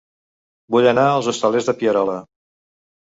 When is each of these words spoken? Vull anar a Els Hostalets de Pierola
Vull 0.75 0.87
anar 0.93 1.03
a 1.09 1.13
Els 1.19 1.29
Hostalets 1.33 1.69
de 1.71 1.77
Pierola 1.83 2.17